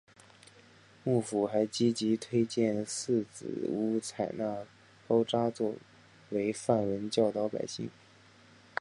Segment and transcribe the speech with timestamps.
[1.03, 4.65] 幕府还积极推荐寺子屋采纳
[5.07, 5.75] 高札作
[6.31, 7.87] 为范文教导百姓。